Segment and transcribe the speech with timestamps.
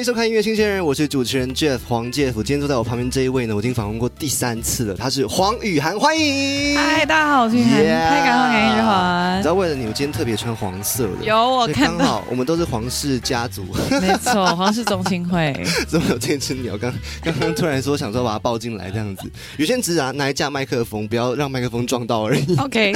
[0.00, 2.32] 迎收看音乐新鲜人，我是主持人 Jeff 黄 Jeff。
[2.32, 6.74] 今天坐在我旁边这一位呢，我已经访问过第三次了，他是黄雨涵，欢迎。
[6.74, 9.48] 嗨，大家好，我是雨涵，Yeah 太感动，感谢日你环知。
[9.48, 13.62] 道为了你，我今天特别穿黄色的，有我看到，刚好我们都是皇室家族，
[14.00, 15.54] 没错，皇室中心会。
[15.86, 16.78] 怎么有这只鸟？
[16.78, 16.90] 刚
[17.22, 22.56] 刚刚突然说想说把它抱进来这样子，有些人只是拿拿一架麦克风，不要让麦克风撞到而已。
[22.56, 22.94] OK，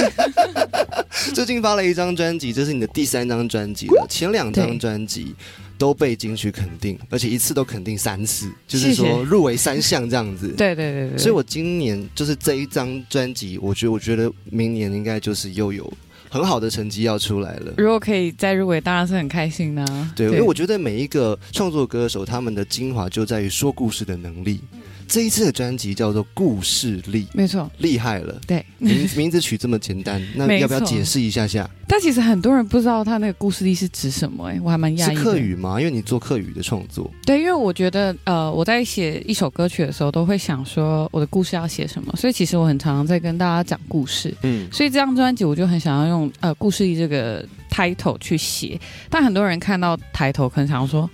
[1.35, 4.07] 最近发了一张专辑，这是你的第三张专辑了。
[4.09, 5.35] 前两张对专辑
[5.77, 10.47] 都被金曲肯定，而且一次都肯定三次，就是说入围三项这样子。
[10.57, 15.91] 对对对对，所以我今年就是这一张专辑，我觉得我觉得明年应该就是又有
[16.29, 17.73] 很好的成绩要出来了。
[17.77, 19.85] 如果可以再入围，当然是很开心的、
[20.15, 24.59] 对，因为我觉得每一个创作歌手他们的精华就在于说故事的能力。
[25.07, 28.39] 这一次的专辑叫做《故事力》，没错，厉害了。
[28.47, 28.65] 对。
[28.77, 31.69] 名名字取这么简单， 那没要不要解释一下下？
[31.87, 35.23] 但其实很多人不知道他那个故事力是指什么、哎，我还蛮讶异是。
[35.23, 35.79] 客语吗？
[35.79, 37.09] 因为你做客语的创作。
[37.25, 44.33] 对，因为我觉得，呃，我在写一首歌曲的时候，都会想说我的故事要写什么，所以其实我很常常在跟大家讲故事。
[44.41, 51.09] 嗯，所以这张专辑我就很想要用呃故事力这个 title 去写，但很多人看到抬头可能想要说。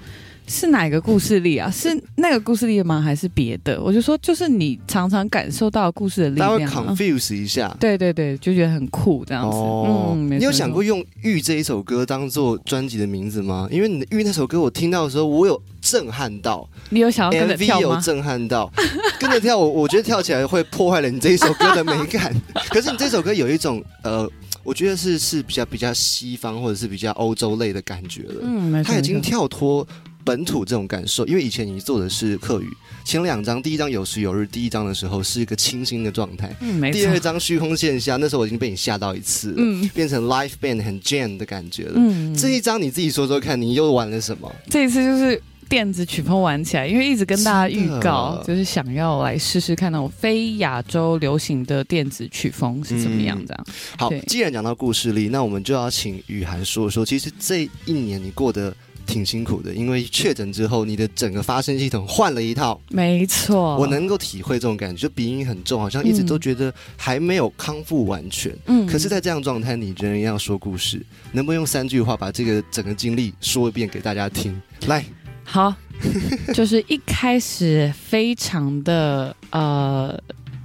[0.52, 1.72] 是哪个故事力啊？
[1.72, 3.00] 是那个故事力吗？
[3.02, 3.82] 还是别的？
[3.82, 6.94] 我就说，就是你常常感受到故事的力大家会量、啊。
[6.94, 7.74] confuse 一下。
[7.80, 9.58] 对对对，就觉得很酷这样子。
[9.58, 13.68] 嗯，没你有想过用《玉》这一首歌当做专辑的名字吗？
[13.72, 18.02] 因为你的《玉》那首歌，我听到的时候，我有震撼到你有想要跟着跳，MV 有吗？
[18.04, 18.70] 震撼到，
[19.18, 22.36] 跟着跳，我我觉得跳起来会破坏了你这一首歌的美感。
[22.70, 24.30] 可是你这首歌有一种呃，
[24.64, 28.36] 我觉得是是比较比较西方或者是比较欧洲类的感觉了。
[28.44, 28.92] 嗯，没错。
[28.92, 29.88] 它已经没错跳脱
[30.24, 32.68] 本土这种感受，因为以前你做的是客语，
[33.04, 37.20] 前两张，第一张有时有日，第一张的时候是一个清新的状态，嗯，没第二错。
[37.20, 41.94] 张虚空线下，那时候我已经被你吓到一次了，嗯变成 live band 很 jam 的感觉了。
[41.96, 44.52] 嗯，这一张你自己说说看，你又玩了什么？
[44.70, 53.66] 这一次就是电子曲风玩起来，因为一直跟大家预告就是想要来试试看那种非亚洲流行的电子曲风是怎么样这样。
[53.98, 58.76] 好，既然讲到故事力，那我们就要请雨涵说说，其实这一年你过得
[59.06, 62.80] 挺辛苦的，因为确诊之后，你的整个发声系统换了一套。
[62.90, 68.56] 没错，我能够体会这种感觉，就鼻音很重，好像一直都觉得还没有康复完全。
[68.66, 74.60] 嗯可是，在这样状态，你仍然要说故事，能不能用三句话把这个整个经历说一遍给大家听？
[74.88, 75.06] 来，
[75.44, 75.74] 好，
[76.54, 80.18] 就是一开始非常的呃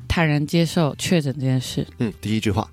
[0.09, 1.87] 坦然接受确诊这件事。
[1.99, 2.69] 嗯，第一句话，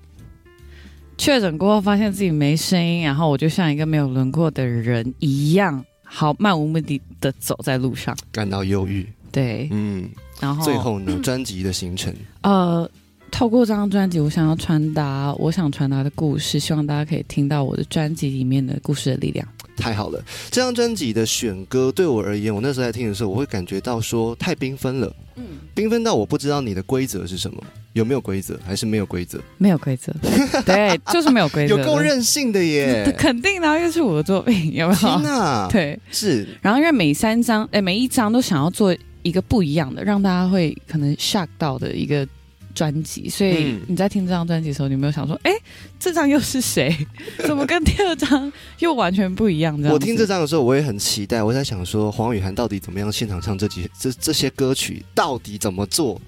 [1.16, 8.16] 确诊过后，发现自己没声音，然后我就像一个没有轮廓的人一样，好漫无目的的走在路上。
[8.32, 9.06] 感到忧郁。
[9.30, 10.08] 对，嗯，
[10.40, 12.88] 然后最后呢，专辑的行程，呃，
[13.32, 19.46] 透过这张专辑，我想要传达我想传达的故事，希望大家可以听到我的专辑里面的故事的力量。
[19.76, 20.22] 太好了！
[20.52, 27.62] 这张专辑的选歌对我而言，我那时候在听的时候，我会感觉到说太缤纷了，嗯，缤纷到我不知道你的规则是什么，
[27.94, 29.40] 有没有规则，还是没有规则？
[29.58, 30.12] 没有规则，
[30.64, 33.12] 对，就是没有规则，有够任性的耶！
[33.18, 35.18] 肯定的啊，因为是我的作品，有没天有？
[35.20, 42.26] 哪，， 对，是然后因为每三张，哎，每一张都想要做一个不一样的，让大家会可能 shock 到的一个
[42.74, 45.52] 专辑，所以嗯你在听这张专辑的时候，你有没有想说，哎，
[45.98, 46.94] 这张又是谁？
[47.46, 49.76] 怎么跟第二张又完全不一样？
[49.78, 51.42] 这样我听这张的时候，我也很期待。
[51.42, 56.20] 我在想说，黄雨涵到底怎么样现场唱这几这这些歌曲，到底怎么做？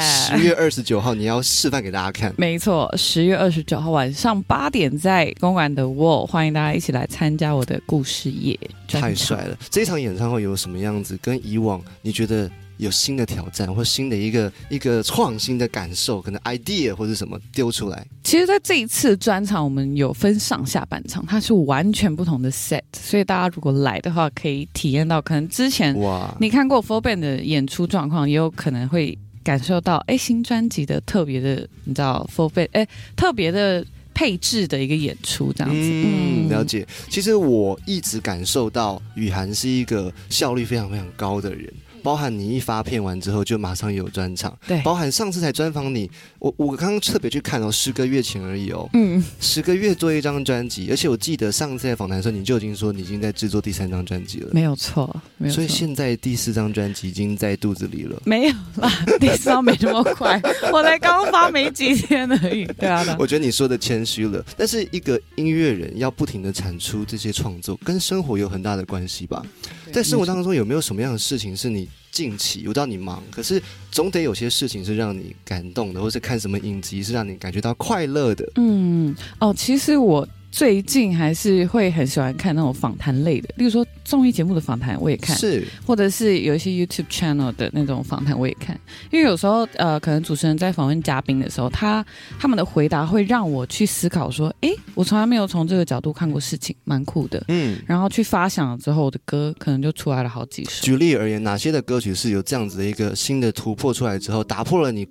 [0.00, 2.34] 十月二十九号你要示范给大家看。
[2.36, 8.58] 没错，十月二十九号晚上八点在公馆的 Wall，欢迎大家一起来参加我的故事夜。
[8.88, 9.56] 太帅了！
[9.70, 11.16] 这场演唱会有什么样子？
[11.22, 18.06] 跟以往你觉得有新的挑战，或新的一个一个创新的感受，可能 idea 或者什么丢出来？
[18.24, 35.80] 其实，在这一次专场，我们有分上下半场，它是完全不同的 set，所以大家如果来的话，可以体验到可能之前哇，你看过 Full Band 的演出状况，也有可能会感受到，哎，新专辑的特别的，你知道 Full Band，哎，特别的配置的一个演出这样子。
[35.80, 36.86] 嗯，了解。
[37.08, 41.70] 其实我一直感受到雨涵是一个效率非常非常高的人。
[42.02, 55.04] 包含你一发片完之后就马上有专场，对包含上次才专访你，我我刚刚特别去看哦，十个月前而已哦，嗯，十个月做一张专辑，而且我记得上次在访谈的时候你就已经说你已经在制作第三张专辑了，没有错，
[55.36, 55.56] 没有错。
[55.56, 58.20] 所以现在第四张专辑已经在肚子里了。
[58.24, 60.40] 没有啦，第四张没这么快，
[60.72, 62.64] 我才刚发没几天而已。
[62.64, 69.44] 对啊，对啊我觉得你说的谦虚了，但是一个音乐人要不停的产出这些创作，跟生活有很大的关系吧？
[69.92, 78.50] 在生活当中有没有什么样的事情是你近期我知道你忙，可是总得有些事情是让你感动的，或是看什么影集是让你感觉到快乐的？
[78.56, 88.78] 嗯，哦，其实我最近还是会很喜欢看那种访谈类的，例如说综艺节目的访谈我也看，是或者是有一些 YouTube channel 的那种访谈我也看，
[89.10, 92.04] 因为有时候呃，可能主持人在访问嘉宾的时候，他
[92.38, 97.42] 他们的回答会让我去思考说，诶，我从来没有从这个角度看过事情，蛮酷的。
[97.48, 97.78] 嗯。
[97.86, 100.82] 然后去发想了之后，我的歌可能就出来了好几首。
[100.82, 105.06] 举例而言，哪些的歌曲是有这样子的一个新的突破出来之后，打破了你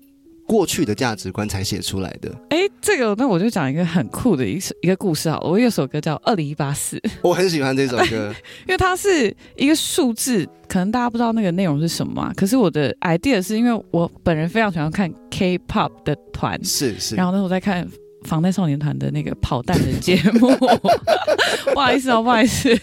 [0.49, 2.35] 过去的价值观才写出来的？
[2.49, 5.47] 哎，这个那我就讲一个很酷的一首一个故事好了。
[5.47, 8.33] 我有首歌叫《二零一八四》， 我很喜欢这首歌，
[8.67, 12.33] 因为它是一个数字，可能大家不知道那个内容是什么嘛。
[12.35, 17.87] 可是我的 idea 是因为我本人非常喜欢看 K-pop 的团，是是，然后那时候在看
[18.23, 20.49] 防弹少年团的那个跑弹的节目，
[21.75, 22.75] 不好意思哦，不好意思。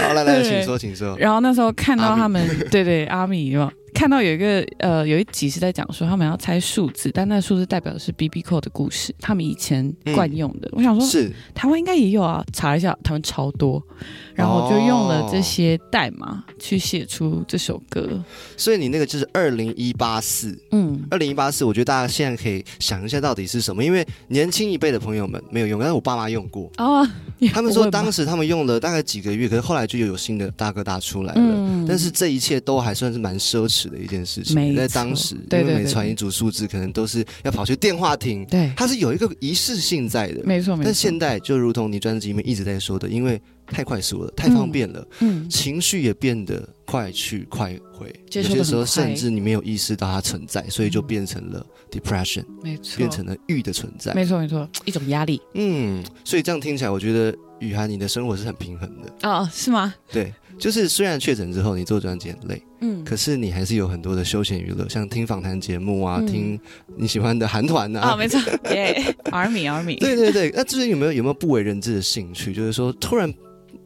[0.00, 1.14] 好，来来，请说，请说。
[1.18, 10.68] 然后那时候看到他们，对对，阿米有没有看到有一个呃有一集是在讲说他们要猜数字，但那数字代表的是 B B 扣的故事，他们以前惯用的。
[10.72, 13.82] 我想说，是台湾应该也有啊，查一下，他们超多，
[14.34, 18.22] 然后我就用了这些代码去写出这首歌。
[18.56, 27.06] 所以你那个就是二零一八四，嗯，二零一八四，我觉得大家现在可以想一下到底是什么，因为年轻一辈的朋友们没有用，但是我爸妈用过，哦，
[27.52, 31.40] 他们说当时，时他们用了大概几个月，可是后来就有新的大哥大出来了。
[31.40, 40.42] 嗯但是这一切都还算是蛮奢侈的一件事情，在当时，对对对因为每传一组数字，可能都是要跑去电话亭，对，它是有一个仪式性在的。
[40.44, 40.84] 没错没错。
[40.84, 54.12] 但现代就如同你专辑里面一直在说的，因为太快速了，太方便了，嗯，情绪也变得快去快回，有些时候甚至你没有意识到它存在，所以就变成了 depression，没错，变成了郁的存在。
[54.14, 59.28] 没错没错，一种压力嗯，所以这样听起来，我觉得雨涵你的生活是很平衡的。
[59.28, 59.94] 哦，是吗？
[60.10, 66.26] 对，就是虽然确诊之后你做专辑很累，嗯，可是你还是有很多的休闲娱乐，像听访谈节目啊，嗯。
[66.26, 66.60] 听
[66.96, 68.16] 你喜欢的韩团啊，啊。
[68.16, 68.38] 没错，
[68.70, 72.52] 耶，Army Army，对对对，那最近有没有有没有不为人知的兴趣？
[72.52, 73.34] 就是说突然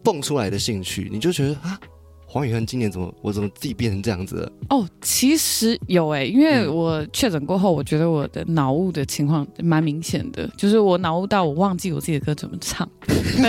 [0.02, 1.81] 蹦出来的兴趣，你就觉得啊，
[2.26, 4.52] 黄雨涵今年怎么我怎么自己变成这样子了？
[4.69, 6.76] 哦，其实有哎、因为嗯。
[6.76, 12.87] 我确诊过后，我觉得我的脑雾的情况蛮明显的，就是我脑雾到我忘记我自己的歌怎么唱，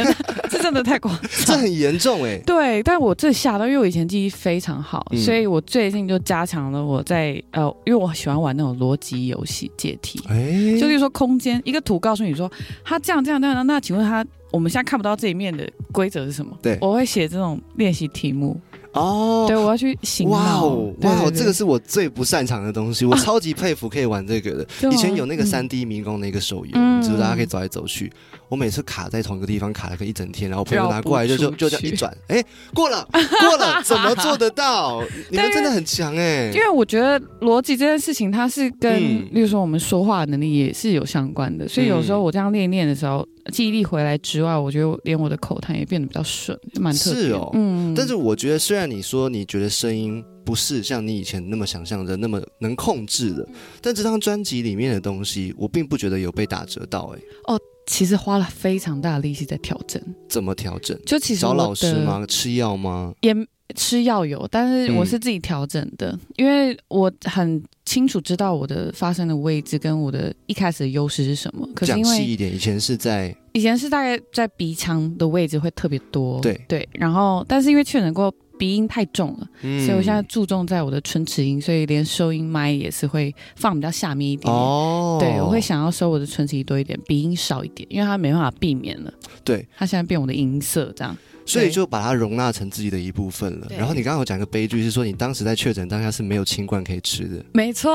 [0.51, 1.45] 这真的太夸张。
[1.45, 5.19] 这很严重哎、对，但我这吓到，因为我以前记忆非常好，嗯。
[5.19, 12.51] 所以我最近就加强了我在呃，因为我喜欢玩那种逻辑游戏解题，哎，就例如说空间一个图告诉你说
[12.83, 16.57] 它这样这样这样，那请问它我们现在看不到这一面的规则是什么？
[16.61, 16.77] 对。
[16.81, 18.59] 我会写这种练习题目，
[18.97, 24.63] 哦对，我要去醒哇哦，哇哦，这个是我最不擅长的东西，我超级佩服可以玩这个的。
[24.88, 28.11] 啊以前有那个嗯三 D 迷宫的一个手游，就是大家可以走来走去。
[28.49, 35.03] 我每次卡在同一个地方卡了个一整天，然后我朋友拿过来就就就这样一转， 哎，过了 过了，怎么做得到？
[35.29, 36.59] 你们真的很强哎因！
[36.59, 47.27] 为我觉得逻辑这件事情，它是跟，嗯例如说我们说话能力也是有相关的，所以有时候我这样练一练的时候，记忆力回来之外，我觉得连我的口谈也变得比较顺，蛮特别的。
[47.29, 53.47] 是哦嗯，但是我觉得，虽然你说你觉得声音不是像你以前那么想象的那么能控制的，
[53.81, 57.13] 但这张专辑里面的东西，我并不觉得有被打折到。
[57.15, 61.00] 哎，哦其实花了非常大的力气在调整，怎么调整？
[61.05, 62.25] 就其实找老师吗？
[62.27, 63.13] 吃药吗？
[63.21, 63.33] 也
[63.75, 71.67] 吃药有，但是我嗯是自己调整的，因为我很清楚知道我的发生的位置跟我的一开始的优势是什么。
[71.75, 84.53] 可是讲因为细一点，以前是在以前是大概在鼻腔的位置会特别多，对对，然后但是因为确诊过鼻音太重了，嗯所以我现在注重在我的唇齿音，所以连收音麦也是会放比较下面一点点。
[84.53, 89.13] 哦，对，我会想要收我的唇齿音多一点，鼻音少一点，因为它没办法避免了。
[89.43, 91.15] 对，它现在变我的音色这样。
[91.48, 93.68] 所以就把它容纳成自己的一部分了。
[93.70, 97.92] 然后你刚刚有讲一个悲剧，是说你当时在确诊当下是没有清冠可以吃的，没错，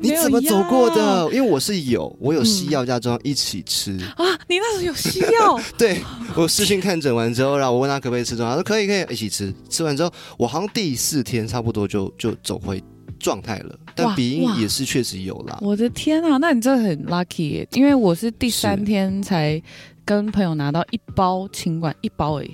[0.00, 1.28] 你怎么走过的？
[1.34, 3.98] 因为我是有，我有西嗯药加中药一起吃。
[4.16, 4.24] 啊？
[4.48, 6.00] 你那时候有西药 对
[6.36, 9.52] 我视讯看诊完之后，然后我问他可不可以吃中药，他说可以可以一起吃。
[9.68, 12.82] 吃完之后，我好像第四天差不多就就走回
[13.18, 15.58] 状态了，但鼻音也是确实有啦。
[15.60, 17.68] 我的天啊，那你真的很 lucky 耶！
[17.72, 19.60] 因为我是第三天才
[20.04, 22.50] 跟朋友拿到一包清管，一包而已。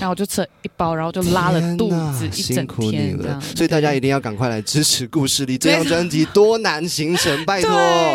[0.00, 7.70] 然后我就吃了一包，然后就拉了肚子一整辛苦你了天这样。，所以大家一定要赶快来支持故事里这张专辑多难行程， 拜托。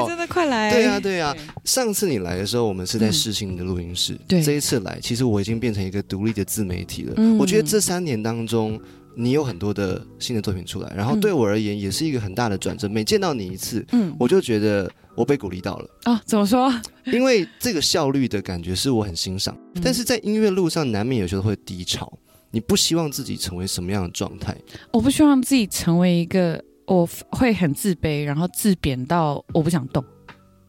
[0.07, 0.71] 真的快来！
[0.71, 1.35] 对啊，对啊。
[1.63, 4.17] 上次你来的时候，我们是在嗯试新的录音室。
[4.27, 7.13] 对这一次来，其实我已经变成一个独立的自媒体了。
[7.17, 8.79] 嗯我觉得这三年当中，
[9.15, 12.89] 你有很多的新的作品出来，然后嗯对我而言也是一个很大的转折。
[12.89, 16.73] 每见到你一次，嗯，我就觉得我被鼓励到了，啊，怎么说？
[17.05, 19.55] 因为这个效率的感觉是我很欣赏。
[19.75, 22.11] 嗯但是在音乐路上，难免有时候会低潮。
[22.51, 24.55] 你不希望自己成为什么样的状态？
[24.91, 30.03] 我不希望自己成为一个我会很自卑，然后自贬到我不想动。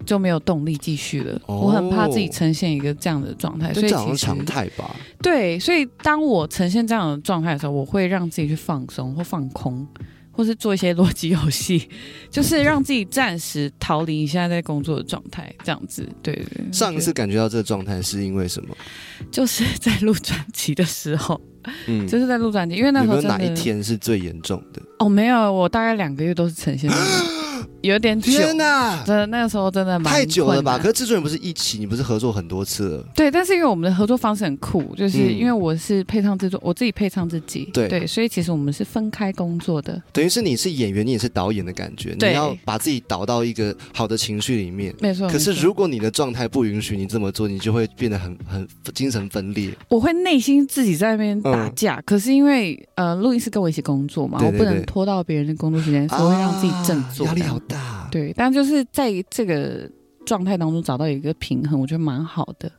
[0.04, 1.40] 就没有动力继续了。
[1.46, 4.94] 哦我很怕自己呈现一个这样的状态，所以其实这好像常态吧？
[5.22, 9.86] 对，所以当我呈现这样的状态的时候，我会让自己去放松或放空，
[10.34, 11.88] 或是做一些逻辑游戏，
[12.30, 16.06] 就是让自己暂时逃离你现在在工作的状态，这样子。
[16.22, 18.76] 对对对，上一次感觉到这个状态是因为什么？
[19.30, 21.40] 就是在录专辑的时候，
[21.86, 24.82] 嗯，就是在录专辑，因为那时候哪一天是最严重的？
[24.98, 26.90] 哦，没有，我大概两个月都是呈现
[27.84, 28.32] 有点久。
[28.32, 29.02] 天哪！
[29.04, 30.78] 真的，那个时候真的蛮太久了吧？
[30.78, 33.04] 可是制作人不是一起，你不是合作很多次了？
[33.14, 44.94] 对，但是因为我们的合作方式很酷，就是嗯因为我是配唱制作，我自己配唱自己，对对所以其实我们是分开工作的，等于是你是演员，你也是导演的感觉，你要把自己导到一个好的情绪里面。
[45.00, 45.28] 没错。
[45.28, 49.70] 可是如果你的状态不允许你这么做，你就会变得很很精神分裂。
[49.88, 57.73] 我会内心自己在那边打架，可是因为呃，录音师跟我一起工作嘛，嗯对对我不能拖到别人的工作时间，所以让自己振作，啊压力好大。
[58.14, 59.90] 对，但就是在这个
[60.24, 62.70] 状态当中找到一个平衡，我觉得蛮好的。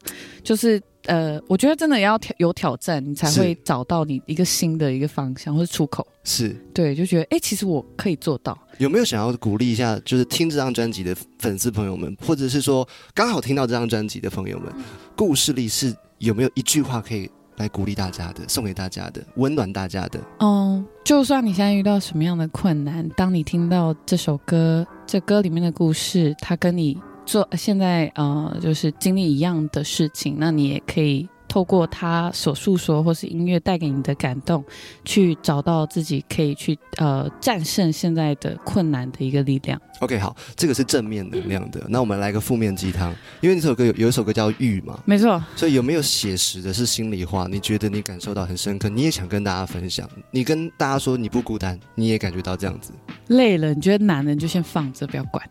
[0.42, 6.08] 就是呃，我觉得真的要挑有挑战，你才会找到你一个新的一个方向或是出口。
[6.24, 8.58] 是对，就觉得哎、诶其实我可以做到。
[8.78, 14.74] 有没有想要鼓励一下，就是听这张专辑的粉丝朋友们，或者是说刚好听到这张专辑的朋友们，
[15.18, 20.20] 故事里是有没有一句话可以来鼓励大家的，送给大家的，温暖大家的？
[20.40, 34.62] 嗯，就算你现在遇到什么样的困难，当你听到这首歌，这歌里面的故事，它跟你做现在呃就是经历一样的事情，那你也可以透过他所诉说，或是音乐带给你的感动，
[35.06, 39.80] 去找到自己可以去呃战胜现在的困难的一个力量。
[40.02, 41.82] OK，好，这个是正面能量的。
[41.88, 47.48] 那我们来个负面鸡汤，因为这首歌有有一首歌叫《玉》嘛，没错，所以有没有写实的是心里话？
[47.50, 52.92] 你觉得你感受到很深刻，你也想跟大家分享，你跟大家说你不孤单，你也感觉到这样子，
[53.28, 55.42] 累了，你觉得难了，你就先放着，不要管，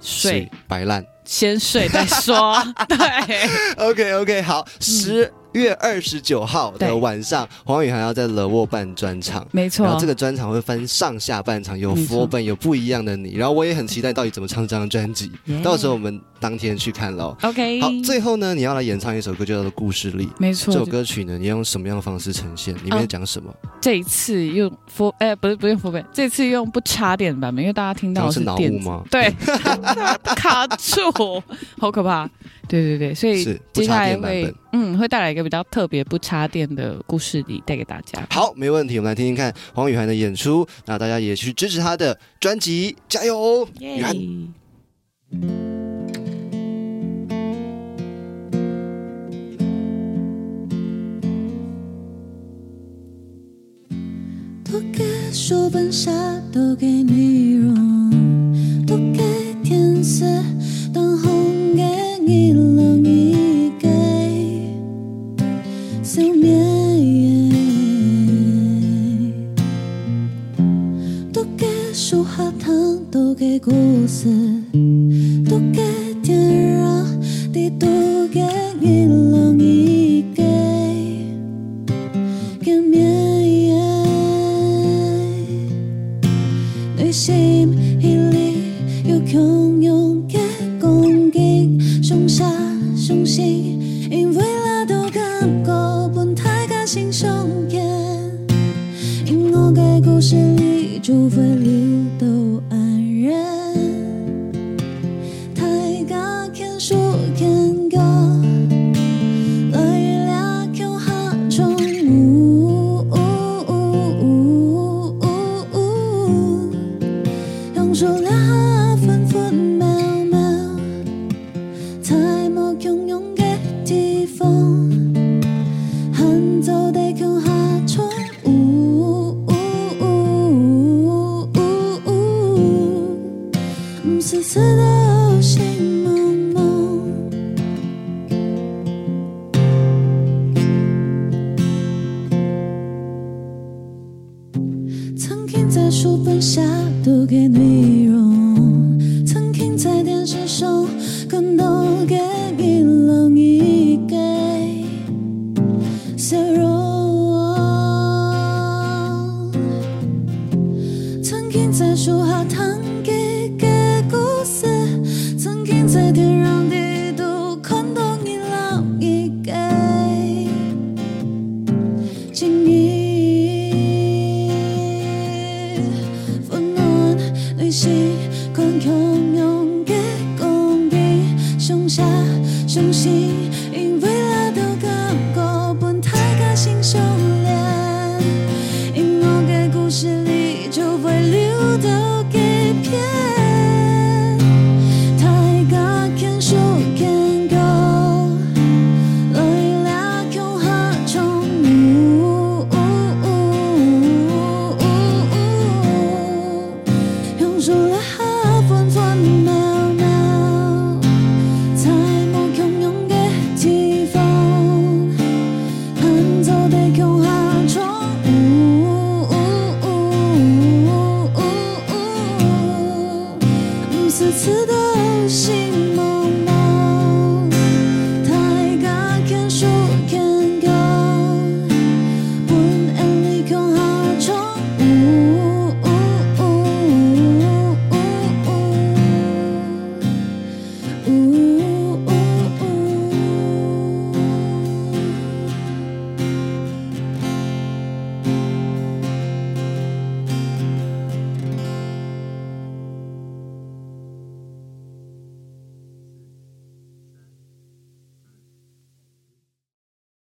[0.00, 0.30] 睡。
[0.30, 1.04] 水，摆烂。
[1.24, 2.60] 先睡再说。
[2.88, 2.98] 对
[3.76, 9.46] ，OK OK，好，十月二十九号的晚上，黄宇涵要在乐沃办专场。
[9.52, 9.84] 没错。
[9.84, 13.34] 然后这个专场会分上下半场，有没错 f 本，有不一样的你。
[13.36, 17.36] 然后我也很期待到底怎么唱这张专辑，耶到时候我们当天去看喽。
[17.42, 20.26] OK，好，最后呢，你要来演唱一首歌，就叫做《故事里》。
[20.38, 22.74] 没错，这首歌曲呢，你用什么样的方式呈现？
[22.76, 23.54] 里面啊讲什么？
[23.80, 29.02] 这一次用 for 哎、不是不用 for 本，这次用不插电的版本，因为大家听到是脑电子，雾吗？
[29.10, 29.30] 对，
[30.36, 31.42] 卡住，
[31.78, 32.28] 好可怕。
[32.68, 34.54] 对对对，所以是不插接下来会电版本。
[34.72, 38.26] 嗯会带来一个比较特别不插电的故事里带给大家。
[38.30, 40.66] 好，没问题，我们来听听看黄雨涵的演出。
[40.86, 43.68] 那大家也去支持他的专辑，加油哦！
[43.80, 44.14] 雨涵。
[54.64, 56.10] 都给书本下，
[56.50, 57.31] 都给内